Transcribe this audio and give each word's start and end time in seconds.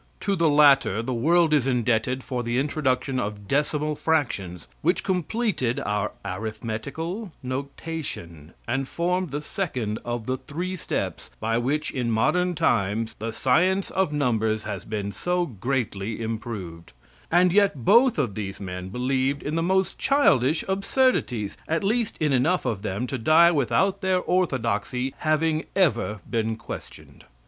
To 0.21 0.35
the 0.35 0.49
latter 0.49 1.03
the 1.03 1.13
world 1.13 1.53
is 1.53 1.67
indebted 1.67 2.23
for 2.23 2.41
the 2.41 2.57
introduction 2.57 3.19
of 3.19 3.47
decimal 3.47 3.95
fractions, 3.95 4.65
which 4.81 5.03
completed 5.03 5.79
our 5.85 6.13
arithmetical 6.25 7.31
notation, 7.43 8.55
and 8.67 8.87
formed 8.87 9.29
the 9.29 9.43
second 9.43 9.99
of 10.03 10.25
the 10.25 10.37
three 10.37 10.75
steps 10.75 11.29
by 11.39 11.59
which, 11.59 11.91
in 11.91 12.09
modern 12.09 12.55
times, 12.55 13.13
the 13.19 13.31
science 13.31 13.91
of 13.91 14.11
numbers 14.11 14.63
has 14.63 14.85
been 14.85 15.11
so 15.11 15.45
greatly 15.45 16.19
improved; 16.19 16.93
and 17.29 17.53
yet 17.53 17.85
both 17.85 18.17
of 18.17 18.33
these 18.33 18.59
men 18.59 18.89
believed 18.89 19.43
in 19.43 19.53
the 19.53 19.61
most 19.61 19.99
childish 19.99 20.63
absurdities 20.67 21.57
at 21.67 21.83
least 21.83 22.17
in 22.19 22.33
enough 22.33 22.65
of 22.65 22.81
them 22.81 23.05
to 23.05 23.19
die 23.19 23.51
without 23.51 24.01
their 24.01 24.17
orthodoxy 24.17 25.13
having 25.19 25.63
ever 25.75 26.21
been 26.27 26.55
questioned. 26.55 27.25